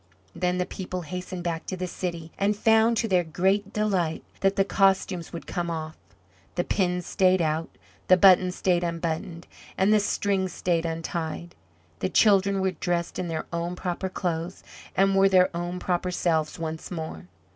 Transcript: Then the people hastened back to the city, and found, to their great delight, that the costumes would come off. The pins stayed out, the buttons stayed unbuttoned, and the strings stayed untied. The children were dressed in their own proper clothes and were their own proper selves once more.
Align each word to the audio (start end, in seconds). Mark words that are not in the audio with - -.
Then 0.35 0.57
the 0.57 0.65
people 0.65 1.01
hastened 1.01 1.43
back 1.43 1.67
to 1.67 1.77
the 1.77 1.85
city, 1.85 2.31
and 2.35 2.55
found, 2.55 2.97
to 2.97 3.07
their 3.07 3.23
great 3.23 3.71
delight, 3.71 4.23
that 4.39 4.55
the 4.55 4.65
costumes 4.65 5.31
would 5.31 5.45
come 5.45 5.69
off. 5.69 5.95
The 6.55 6.63
pins 6.63 7.05
stayed 7.05 7.39
out, 7.39 7.69
the 8.07 8.17
buttons 8.17 8.55
stayed 8.55 8.83
unbuttoned, 8.83 9.45
and 9.77 9.93
the 9.93 9.99
strings 9.99 10.53
stayed 10.53 10.87
untied. 10.87 11.53
The 11.99 12.09
children 12.09 12.61
were 12.61 12.71
dressed 12.71 13.19
in 13.19 13.27
their 13.27 13.45
own 13.53 13.75
proper 13.75 14.09
clothes 14.09 14.63
and 14.97 15.15
were 15.15 15.29
their 15.29 15.55
own 15.55 15.77
proper 15.77 16.09
selves 16.09 16.57
once 16.57 16.89
more. 16.89 17.27